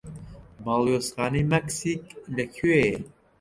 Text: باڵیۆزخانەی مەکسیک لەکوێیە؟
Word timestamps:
باڵیۆزخانەی 0.65 1.49
مەکسیک 1.51 2.03
لەکوێیە؟ 2.35 2.99